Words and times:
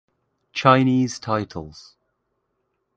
Chinese 0.51 1.19
Titles 1.21 1.93